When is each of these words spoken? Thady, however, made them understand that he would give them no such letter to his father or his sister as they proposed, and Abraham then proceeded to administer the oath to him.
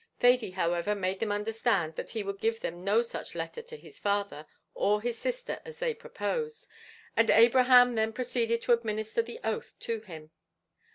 Thady, 0.17 0.49
however, 0.49 0.95
made 0.95 1.19
them 1.19 1.31
understand 1.31 1.93
that 1.93 2.09
he 2.09 2.23
would 2.23 2.39
give 2.39 2.61
them 2.61 2.83
no 2.83 3.03
such 3.03 3.35
letter 3.35 3.61
to 3.61 3.77
his 3.77 3.99
father 3.99 4.47
or 4.73 4.99
his 4.99 5.19
sister 5.19 5.61
as 5.63 5.77
they 5.77 5.93
proposed, 5.93 6.67
and 7.15 7.29
Abraham 7.29 7.93
then 7.93 8.11
proceeded 8.11 8.63
to 8.63 8.73
administer 8.73 9.21
the 9.21 9.39
oath 9.43 9.75
to 9.81 9.99
him. 9.99 10.31